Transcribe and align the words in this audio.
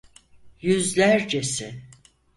Yüzlercesi. 0.61 1.81